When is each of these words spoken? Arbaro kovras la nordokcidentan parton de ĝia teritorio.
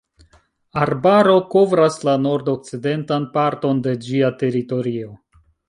Arbaro 0.85 1.33
kovras 1.51 1.99
la 2.09 2.15
nordokcidentan 2.23 3.29
parton 3.39 3.85
de 3.89 3.97
ĝia 4.09 4.35
teritorio. 4.43 5.15